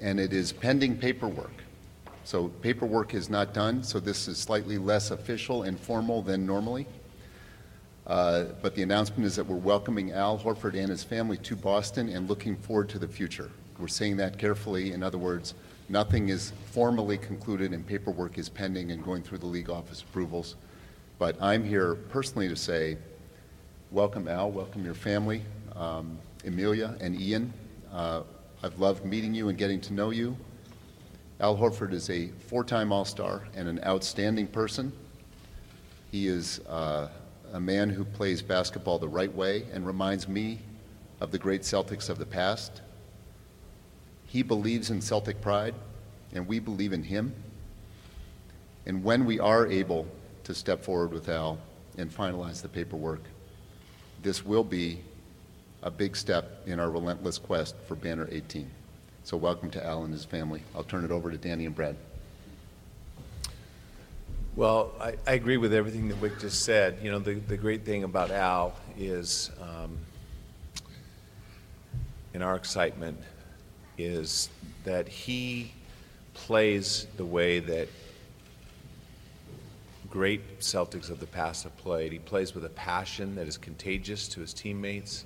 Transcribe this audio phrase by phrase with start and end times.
[0.00, 1.52] and it is pending paperwork.
[2.24, 6.86] So, paperwork is not done, so this is slightly less official and formal than normally.
[8.06, 12.08] Uh, but the announcement is that we're welcoming Al Horford and his family to Boston
[12.08, 13.50] and looking forward to the future.
[13.78, 14.92] We're saying that carefully.
[14.92, 15.54] In other words,
[15.88, 20.56] nothing is formally concluded and paperwork is pending and going through the league office approvals.
[21.18, 22.96] But I'm here personally to say,
[23.90, 25.42] welcome Al, welcome your family,
[25.76, 27.52] um, Amelia and Ean.
[27.92, 28.22] Uh,
[28.62, 30.36] I've loved meeting you and getting to know you.
[31.40, 34.92] Al Horford is a four time All Star and an outstanding person.
[36.10, 37.08] He is uh,
[37.54, 40.58] a man who plays basketball the right way and reminds me
[41.22, 42.82] of the great Celtics of the past.
[44.26, 45.74] He believes in Celtic pride,
[46.34, 47.34] and we believe in him.
[48.84, 50.06] And when we are able
[50.44, 51.58] to step forward with Al
[51.96, 53.22] and finalize the paperwork,
[54.22, 55.00] this will be
[55.82, 58.70] a big step in our relentless quest for Banner 18.
[59.24, 60.62] So, welcome to Al and his family.
[60.74, 61.96] I'll turn it over to Danny and Brad.
[64.56, 66.98] Well, I, I agree with everything that Wyc just said.
[67.02, 69.96] You know, the, the great thing about Al is, um,
[72.34, 73.18] in our excitement,
[73.96, 74.48] is
[74.84, 75.72] that he
[76.34, 77.88] plays the way that
[80.10, 82.10] great Celtics of the past have played.
[82.10, 85.24] He plays with a passion that is contagious to his teammates.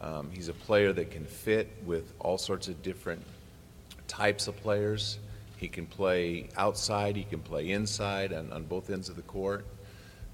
[0.00, 3.22] Um, he's a player that can fit with all sorts of different
[4.06, 5.18] types of players.
[5.56, 9.66] He can play outside, he can play inside, and on both ends of the court.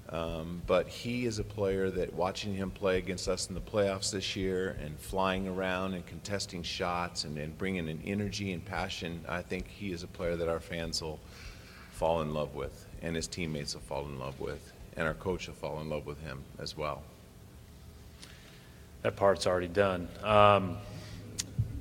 [0.09, 4.11] Um, but he is a player that watching him play against us in the playoffs
[4.11, 9.25] this year and flying around and contesting shots and, and bringing an energy and passion,
[9.27, 11.19] I think he is a player that our fans will
[11.91, 15.47] fall in love with, and his teammates will fall in love with, and our coach
[15.47, 17.01] will fall in love with him as well.
[19.05, 20.07] That part's already done.
[20.23, 20.77] Um,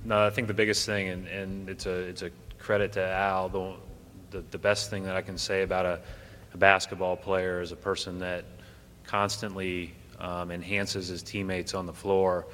[0.05, 3.49] no, I think the biggest thing, and, and it's a it's a credit to Al.
[3.49, 3.73] The,
[4.31, 6.01] the the best thing that I can say about a,
[6.53, 8.45] a basketball player is a person that
[9.07, 12.45] constantly um, enhances his teammates on the floor,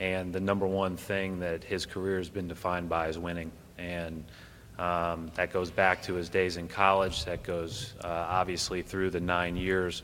[0.00, 4.24] and the number one thing that his career has been defined by is winning, and
[4.78, 7.26] um, that goes back to his days in college.
[7.26, 10.02] That goes uh, obviously through the nine years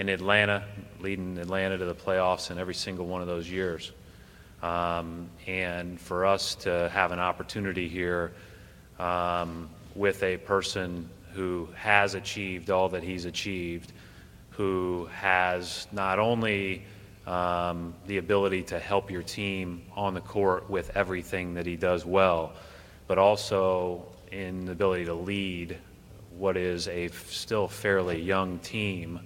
[0.00, 0.64] in Atlanta,
[1.00, 3.92] leading Atlanta to the playoffs in every single one of those years.
[4.62, 8.32] Um, and for us to have an opportunity here
[8.98, 13.92] um, with a person who has achieved all that he's achieved,
[14.48, 16.82] who has not only
[17.26, 22.06] um, the ability to help your team on the court with everything that he does
[22.06, 22.54] well,
[23.06, 25.76] but also in the ability to lead
[26.38, 29.20] what is a still fairly young team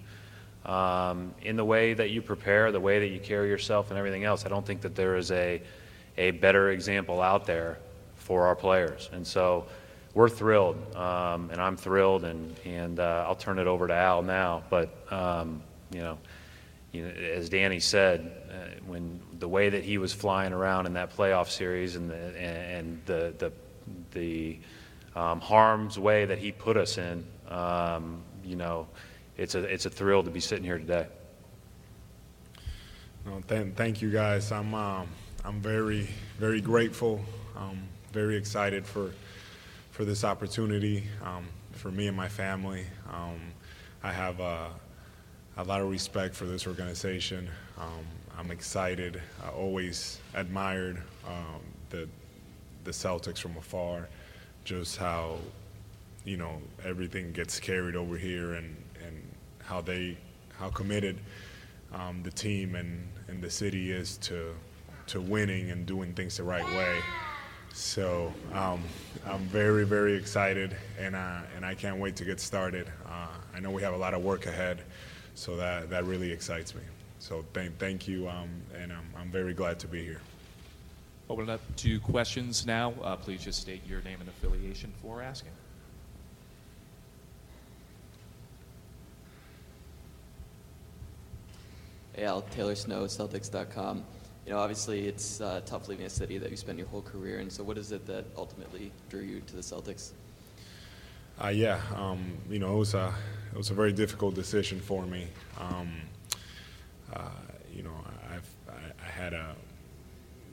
[0.64, 4.25] um, in the way that you prepare, the way that you carry yourself, and everything
[4.25, 4.47] else.
[4.47, 5.60] I don't think that there is a,
[6.16, 7.78] a better example out there
[8.16, 9.10] for our players.
[9.12, 9.66] And so
[10.14, 14.22] we're thrilled, um, and I'm thrilled, and, and uh, I'll turn it over to Al
[14.22, 14.62] now.
[14.70, 16.18] But, um, you, know,
[16.92, 20.94] you know, as Danny said, uh, when the way that he was flying around in
[20.94, 23.53] that playoff series and the, and the, the,
[24.12, 24.59] the
[25.15, 28.86] um, harm's way that he put us in, um, you know,
[29.36, 31.07] it's a it's a thrill to be sitting here today.
[33.27, 34.53] No, th- thank you guys.
[34.53, 35.09] I'm um,
[35.45, 36.09] I'm very
[36.39, 37.21] very grateful.
[37.57, 37.83] Um,
[38.13, 39.13] very excited for
[39.91, 42.84] for this opportunity um, for me and my family.
[43.13, 43.41] Um,
[44.03, 44.69] I have uh,
[45.57, 47.48] a lot of respect for this organization.
[47.78, 48.04] Um,
[48.39, 49.21] I'm excited.
[49.45, 51.60] I always admired um,
[51.91, 52.09] the
[52.84, 54.09] the Celtics from afar,
[54.65, 55.39] just how
[56.25, 58.77] you know everything gets carried over here and
[59.66, 60.16] how they
[60.59, 61.19] how committed
[61.93, 64.55] um, the team and, and the city is to
[65.07, 66.99] to winning and doing things the right way.
[67.72, 68.83] So um,
[69.27, 72.89] I'm very, very excited, and uh, and I can't wait to get started.
[73.05, 74.83] Uh, I know we have a lot of work ahead,
[75.34, 76.83] so that that really excites me.
[77.19, 80.21] So thank thank you, um, and I'm, I'm very glad to be here.
[81.28, 82.93] Open up to questions now.
[83.03, 85.51] Uh, please just state your name and affiliation for asking.
[85.51, 85.57] Hey,
[92.19, 94.05] Al, Taylor Snow, Celtics.com.
[94.47, 97.41] You know, obviously it's uh, tough leaving a city that you spent your whole career
[97.41, 97.49] in.
[97.49, 100.13] So, what is it that ultimately drew you to the Celtics?
[101.43, 103.13] Uh, yeah, um, you know, it was a
[103.53, 105.27] it was a very difficult decision for me.
[105.59, 105.93] Um,
[107.13, 107.28] uh,
[107.75, 107.95] you know,
[108.31, 109.55] I've I, I, had a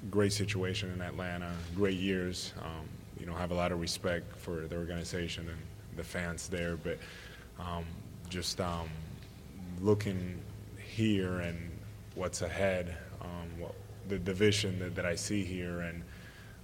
[0.09, 2.53] great situation in Atlanta, great years.
[2.63, 2.87] Um,
[3.19, 5.57] you know, have a lot of respect for the organization and
[5.97, 6.97] the fans there, but
[7.59, 7.85] um,
[8.29, 8.89] just um,
[9.81, 10.39] looking
[10.91, 11.71] here and
[12.15, 13.73] what's ahead, um, what,
[14.09, 16.03] the division that, that I see here, and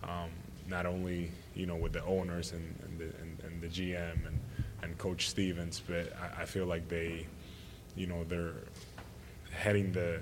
[0.04, 0.30] um,
[0.68, 4.40] not only you know with the owners and, and, the, and, and the GM and,
[4.84, 7.26] and Coach Stevens, but I, I, feel like they,
[7.96, 8.56] you know, they're
[9.52, 10.20] heading the.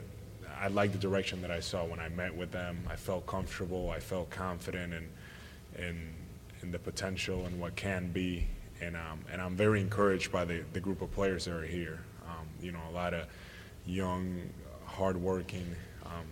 [0.61, 2.77] I like the direction that I saw when I met with them.
[2.89, 3.89] I felt comfortable.
[3.89, 5.09] I felt confident in
[5.83, 6.13] in,
[6.61, 8.47] in the potential and what can be,
[8.81, 12.01] and um, and I'm very encouraged by the, the group of players that are here.
[12.27, 13.27] Um, you know, a lot of
[13.85, 14.41] young,
[14.85, 16.25] hardworking, um,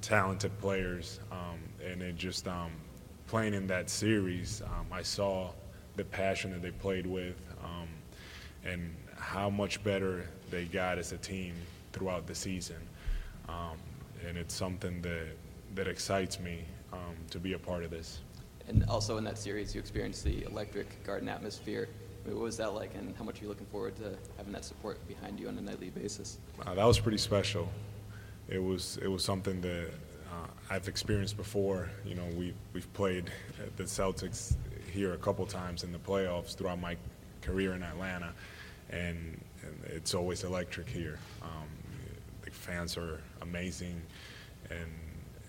[0.00, 2.70] talented players, um, and it just um,
[3.26, 5.50] playing in that series, um, I saw
[5.96, 7.88] the passion that they played with, um,
[8.64, 11.54] and how much better they got as a team
[11.92, 12.76] throughout the season,
[13.48, 13.78] um,
[14.26, 15.36] and it's something that
[15.74, 16.64] that excites me
[17.30, 18.20] to be a part of this.
[18.68, 21.88] And also in that series, you experienced the electric Garden atmosphere.
[22.26, 24.98] What was that like, and how much are you looking forward to having that support
[25.06, 26.38] behind you on a nightly basis?
[26.66, 27.68] Uh, that was pretty special.
[28.48, 29.90] It was it was something that
[30.32, 31.88] uh, I've experienced before.
[32.04, 33.30] You know, we we've played
[33.76, 34.56] the Celtics
[34.92, 36.96] here a couple times in the playoffs throughout my
[37.42, 38.32] career in Atlanta,
[38.90, 41.18] and, and it's always electric here.
[41.42, 41.68] Um,
[42.42, 44.02] the fans are amazing
[44.70, 44.90] and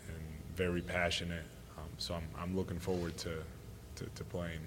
[0.10, 0.24] and
[0.56, 1.46] very passionate.
[1.78, 3.44] Um, so I'm I'm looking forward to,
[3.96, 4.62] to, to playing.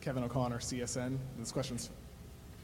[0.00, 1.18] Kevin O'Connor, CSN.
[1.38, 1.90] This question's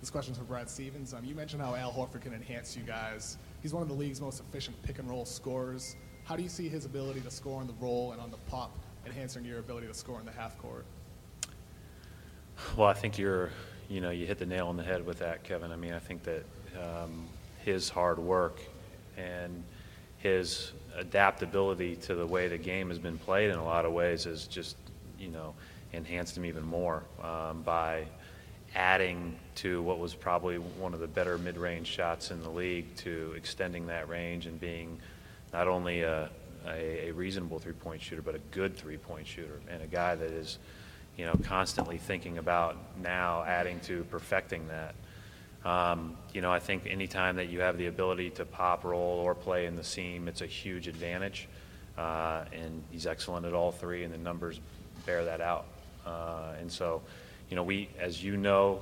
[0.00, 1.14] this question's for Brad Stevens.
[1.14, 3.38] Um, you mentioned how Al Horford can enhance you guys.
[3.62, 5.96] He's one of the league's most efficient pick and roll scorers.
[6.24, 8.70] How do you see his ability to score on the roll and on the pop
[9.06, 10.84] enhancing your ability to score in the half court?
[12.76, 13.50] Well, I think you're,
[13.88, 15.72] you know, you hit the nail on the head with that, Kevin.
[15.72, 16.44] I mean, I think that
[16.78, 17.26] um,
[17.64, 18.60] his hard work
[19.16, 19.64] and
[20.18, 24.26] his adaptability to the way the game has been played in a lot of ways
[24.26, 24.76] is just,
[25.18, 25.54] you know,
[25.94, 28.06] enhanced him even more um, by
[28.74, 33.32] adding to what was probably one of the better mid-range shots in the league to
[33.36, 34.98] extending that range and being
[35.52, 36.28] not only a,
[36.66, 40.58] a, a reasonable three-point shooter but a good three-point shooter and a guy that is
[41.16, 44.94] you know constantly thinking about now adding to perfecting that.
[45.64, 49.36] Um, you know I think anytime that you have the ability to pop roll or
[49.36, 51.48] play in the seam it's a huge advantage
[51.96, 54.58] uh, and he's excellent at all three and the numbers
[55.06, 55.66] bear that out
[56.06, 57.02] and so,
[57.50, 58.80] you know, we, as you know,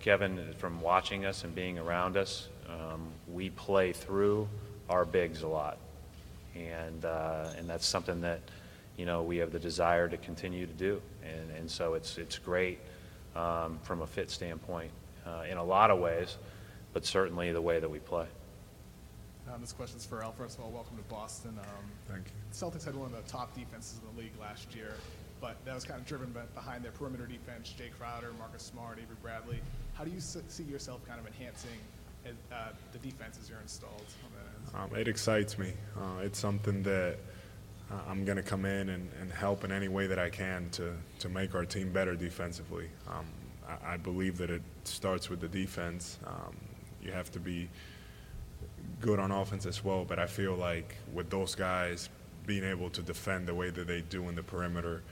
[0.00, 4.48] Kevin, from watching us and being around us, um, we play through
[4.88, 5.78] our bigs a lot,
[6.54, 8.40] and uh, and that's something that,
[8.96, 12.38] you know, we have the desire to continue to do, and and so it's it's
[12.38, 12.78] great
[13.34, 14.90] um, from a fit standpoint
[15.26, 16.36] uh, in a lot of ways,
[16.92, 18.26] but certainly the way that we play.
[19.52, 20.32] Um, this question's for Al.
[20.32, 21.58] First of all, welcome to Boston.
[21.58, 22.32] Um, Thank you.
[22.52, 24.94] Celtics had one of the top defenses in the league last year
[25.44, 29.16] but that was kind of driven behind their perimeter defense, Jae Crowder, Marcus Smart, Avery
[29.20, 29.60] Bradley.
[29.92, 31.78] How do you see yourself kind of enhancing
[32.50, 34.06] uh, the defenses you're installed
[34.74, 35.74] um, it excites me.
[35.98, 37.18] Uh, it's something that
[37.92, 40.70] uh, I'm going to come in and, and, help in any way that I can
[40.70, 42.88] to, to make our team better defensively.
[43.06, 43.26] Um,
[43.68, 46.18] I, I, believe that it starts with the defense.
[46.26, 46.56] Um,
[47.02, 47.68] you have to be
[49.02, 52.08] good on offense as well, but I feel like with those guys
[52.46, 55.02] being able to defend the way that they do in the perimeter,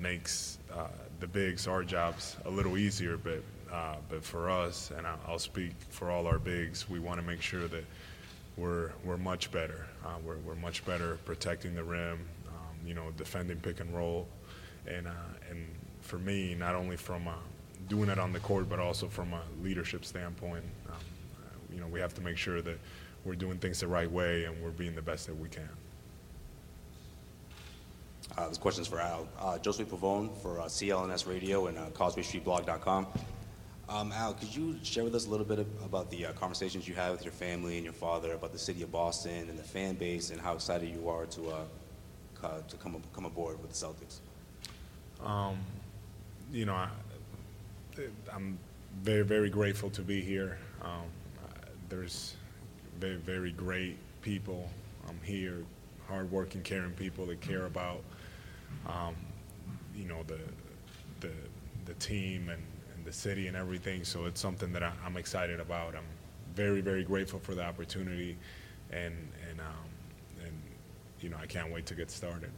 [0.00, 0.88] makes uh,
[1.20, 3.16] the bigs our jobs a little easier.
[3.16, 3.42] But
[3.72, 7.42] uh, but for us, and I'll speak for all our bigs, we want to make
[7.42, 7.84] sure that
[8.56, 9.86] we're we're much better.
[10.04, 14.26] Uh, we're we're much better protecting the rim, um, you know, defending pick and roll,
[14.86, 15.66] and uh, and
[16.00, 17.32] for me, not only from uh,
[17.88, 20.96] doing it on the court, but also from a leadership standpoint, um,
[21.72, 22.78] you know, we have to make sure that
[23.24, 25.68] we're doing things the right way and we're being the best that we can.
[28.38, 29.28] Uh, this question is for Al.
[29.38, 33.06] Uh, Joseph Pavone for uh, CLNS Radio and uh, CausewayStreetBlog.com.
[33.88, 36.94] Um, Al, could you share with us a little bit about the uh, conversations you
[36.94, 39.96] had with your family and your father about the city of Boston and the fan
[39.96, 44.20] base and how excited you are to uh, to come come aboard with the Celtics?
[45.26, 45.58] Um,
[46.52, 46.88] you know, I,
[48.32, 48.58] am
[49.02, 50.56] very very grateful to be here.
[50.82, 51.06] Um,
[51.88, 52.36] there's
[53.00, 54.70] very very great people
[55.08, 55.64] um, here,
[56.06, 58.02] hardworking, caring people that care about
[58.86, 59.16] um,
[59.94, 60.38] you know the
[61.20, 61.32] the
[61.86, 62.62] the team and,
[62.94, 64.04] and, the city and everything.
[64.04, 65.94] So it's something that I, am excited about.
[65.94, 66.04] I'm
[66.54, 68.36] very very grateful for the opportunity,
[68.90, 69.14] and
[69.48, 70.52] and um, and
[71.20, 72.50] you know I can't wait to get started.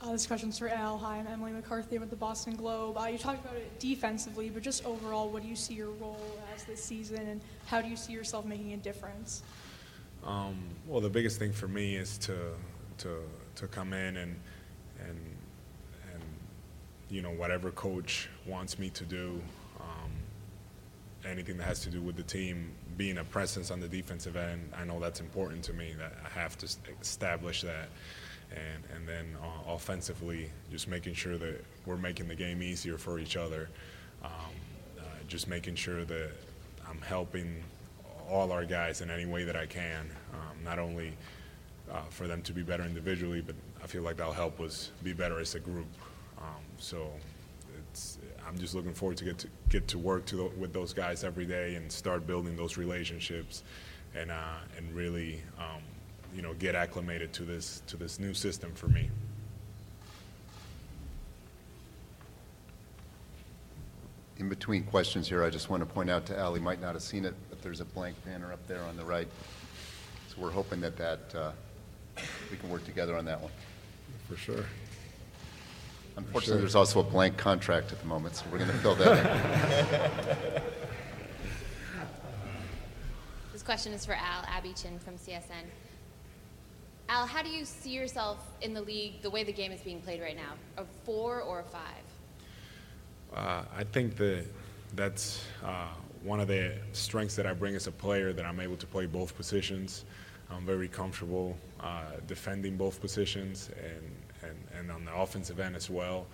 [0.00, 0.96] Uh, this question's for Al.
[0.98, 2.96] Hi, I'm Emily McCarthy with the Boston Globe.
[2.96, 6.38] Uh, you talked about it defensively, but just overall, what do you see your role
[6.54, 9.42] as this season, and how do you see yourself making a difference?
[10.24, 10.56] Um,
[10.86, 12.36] well, the biggest thing for me is to
[12.98, 13.22] to
[13.58, 14.36] to come in and
[15.00, 15.18] and
[16.12, 16.22] and
[17.08, 19.40] you know whatever coach wants me to do,
[19.80, 20.10] um,
[21.24, 24.70] anything that has to do with the team, being a presence on the defensive end.
[24.76, 25.94] I know that's important to me.
[25.98, 26.68] That I have to
[27.00, 27.88] establish that
[28.50, 33.18] and and then uh, offensively, just making sure that we're making the game easier for
[33.18, 33.68] each other.
[34.22, 34.30] Um,
[34.98, 36.30] uh, just making sure that
[36.88, 37.62] I'm helping
[38.28, 41.12] all our guys in any way that I can, um, not only
[41.90, 45.12] uh, for them to be better individually, but I feel like that'll help us be
[45.12, 45.86] better as a group.
[46.38, 47.10] Um, so
[47.90, 50.92] it's, I'm just looking forward to get to get to work to the, with those
[50.92, 53.62] guys every day and start building those relationships,
[54.14, 55.82] and uh, and really um,
[56.34, 59.10] you know, get acclimated to this to this new system for me.
[64.38, 66.94] In between questions here, I just want to point out to Al, he might not
[66.94, 69.26] have seen it, but there's a blank banner up there on the right.
[70.28, 71.50] So we're hoping that that uh,
[72.50, 73.52] we can work together on that one.
[74.28, 74.64] For sure.
[76.16, 76.58] Unfortunately, sure.
[76.58, 80.62] there's also a blank contract at the moment, so we're going to fill that in.
[83.52, 85.64] this question is for Al Abby Chin from CSN.
[87.08, 90.00] Al, how do you see yourself in the league, the way the game is being
[90.00, 90.54] played right now?
[90.76, 92.04] A four or a five?
[93.34, 94.44] Uh, I think that
[94.94, 95.86] that's uh,
[96.22, 99.06] one of the strengths that I bring as a player that I'm able to play
[99.06, 100.04] both positions.
[100.50, 105.88] I'm very comfortable uh, defending both positions and, and, and on the offensive end as
[105.90, 106.26] well.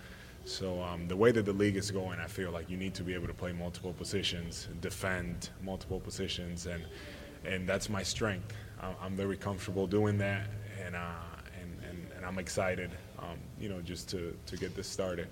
[0.45, 3.03] So um, the way that the league is going, I feel like you need to
[3.03, 6.83] be able to play multiple positions, defend multiple positions, and
[7.45, 8.53] and that's my strength.
[9.01, 10.47] I'm very comfortable doing that,
[10.83, 10.99] and, uh,
[11.59, 15.27] and, and, and, I'm excited, um, you know, just to, to get this started.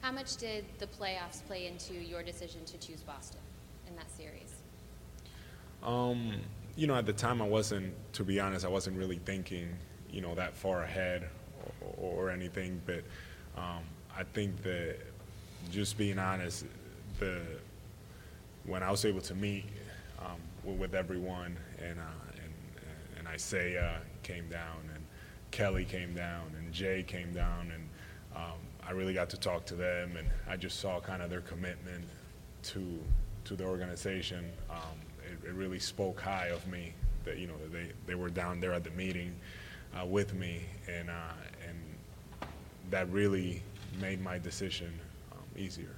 [0.00, 3.40] How much did the playoffs play into your decision to choose Boston
[3.86, 4.54] in that series?
[5.82, 6.40] Um,
[6.76, 9.68] you know, at the time, I wasn't, to be honest, I wasn't really thinking,
[10.10, 11.28] you know, that far ahead
[11.80, 12.80] or, or anything.
[12.84, 13.04] But
[13.56, 13.84] um,
[14.16, 14.96] I think that,
[15.70, 16.66] just being honest,
[17.18, 17.40] the
[18.66, 19.64] when I was able to meet
[20.18, 22.52] um, with everyone and, uh, and
[23.18, 25.02] and Isaiah came down, and
[25.50, 27.88] Kelly came down, and Jae came down, and
[28.36, 31.40] um, I really got to talk to them, and I just saw kind of their
[31.40, 32.04] commitment
[32.64, 32.98] to
[33.44, 34.50] to the organization.
[35.42, 36.92] It, it, really spoke high of me
[37.24, 39.34] that you know they they were down there at the meeting
[39.98, 41.12] uh, with me, and uh,
[41.68, 41.78] and
[42.90, 43.62] that really
[44.00, 44.92] made my decision
[45.32, 45.96] um, easier.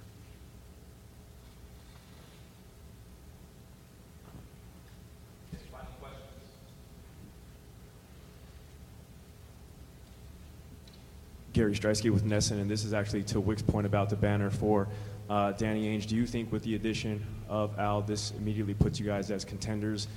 [11.57, 14.89] Gary Striewski with NESN, and this is actually to Wyc's point about the banner for
[15.29, 16.07] uh, Danny Ainge.
[16.07, 20.09] Do you think with the addition of Al, this immediately puts you guys as contenders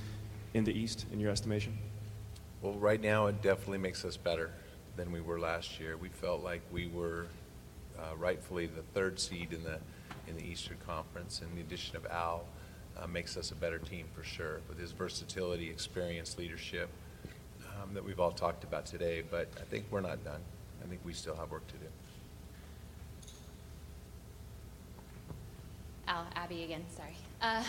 [0.54, 1.76] in the East, in your estimation?
[2.62, 4.50] Well, right now it definitely makes us better
[4.96, 5.96] than we were last year.
[5.96, 7.26] We felt like we were
[7.98, 9.78] uh, rightfully the third seed in the
[10.28, 12.44] in the Eastern Conference, and the addition of Al
[12.96, 16.88] uh, makes us a better team for sure with his versatility, experience, leadership
[17.82, 19.22] um, that we've all talked about today.
[19.28, 20.40] But I think we're not done.
[20.84, 21.86] I think we still have work to do.
[26.10, 27.14] Al, Abby again, sorry.
[27.40, 27.62] Uh,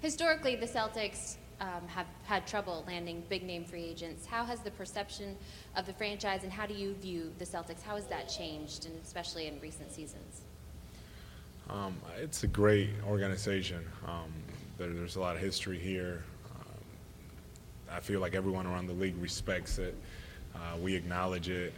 [0.00, 4.24] historically, the Celtics um, have had trouble landing big name free agents.
[4.24, 5.36] How has the perception
[5.74, 7.82] of the franchise and how do you view the Celtics?
[7.82, 10.42] How has that changed, and especially in recent seasons?
[11.68, 13.84] Um, it's a great organization.
[14.06, 14.32] Um,
[14.78, 16.22] there, there's a lot of history here.
[16.54, 16.84] Um,
[17.90, 19.96] I feel like everyone around the league respects it.
[20.54, 21.74] Uh, we acknowledge it,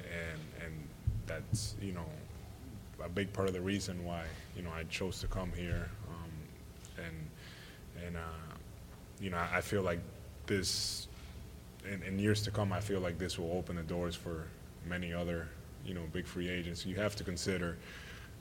[0.62, 0.74] and
[1.26, 2.04] that's you know
[3.02, 4.24] a big part of the reason why
[4.56, 8.54] you know I chose to come here, um, and and uh,
[9.20, 10.00] you know I feel like
[10.46, 11.08] this
[11.90, 14.46] in, in, years to come I feel like this will open the doors for
[14.86, 15.48] many other
[15.84, 16.84] you know big free agents.
[16.86, 17.78] You have to consider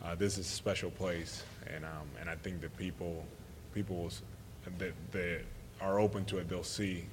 [0.03, 1.43] uh, this is a special place,
[1.73, 3.25] and um, and I think that people
[3.73, 4.11] people
[4.77, 5.41] that that
[5.81, 7.05] are open to it, they'll see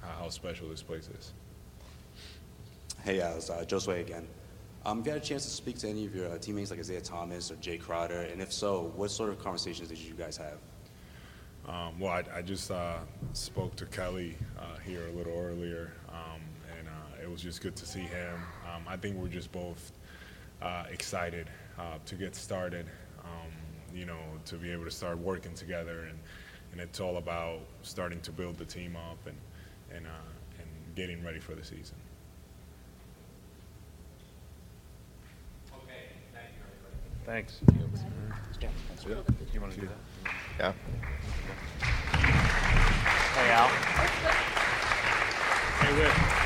[0.00, 1.32] how, how special this place is.
[3.04, 4.26] Hey, it's uh, Josue again.
[4.86, 6.78] Um, have you had a chance to speak to any of your uh, teammates like
[6.78, 8.20] Isaiah Thomas or Jae Crowder?
[8.20, 10.58] And if so, what sort of conversations did you guys have?
[11.66, 12.98] Um, well, I, I just uh,
[13.32, 16.40] spoke to Kelly uh, here a little earlier, um,
[16.78, 18.34] and uh, it was just good to see him.
[18.72, 19.90] Um, I think we're just both
[20.62, 21.48] uh, excited
[21.80, 22.86] uh, to get started,
[23.24, 23.50] um,
[23.92, 26.18] you know, to be able to start working together, and,
[26.70, 29.36] and it's all about starting to build the team up and,
[29.92, 31.96] and, and getting ready for the season.
[37.26, 37.58] Thanks.
[39.04, 39.96] You want to do that?
[40.60, 40.72] Yeah.
[43.34, 43.68] Hey, Al.
[45.80, 46.45] Hey, Whit.